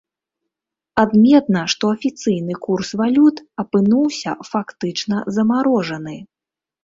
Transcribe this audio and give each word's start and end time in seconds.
Адметна, 1.01 1.61
што 1.73 1.83
афіцыйны 1.95 2.55
курс 2.67 2.89
валют 3.01 3.37
апынуўся 3.63 4.31
фактычна 4.51 5.17
замарожаны. 5.39 6.17